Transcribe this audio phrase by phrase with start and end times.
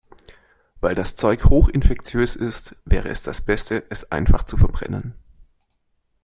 [0.79, 5.13] Weil das Zeug hoch infektiös ist, wäre es das Beste, es einfach zu verbrennen.